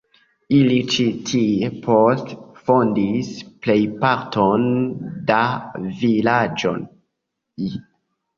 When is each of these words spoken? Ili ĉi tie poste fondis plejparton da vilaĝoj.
Ili 0.59 0.77
ĉi 0.93 1.03
tie 1.31 1.67
poste 1.83 2.37
fondis 2.69 3.29
plejparton 3.67 4.67
da 5.29 5.39
vilaĝoj. 6.01 6.77